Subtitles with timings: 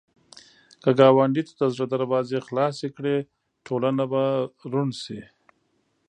[0.81, 3.17] که ګاونډي ته د زړه دروازې خلاصې کړې،
[3.65, 4.23] ټولنه به
[4.71, 5.21] روڼ شي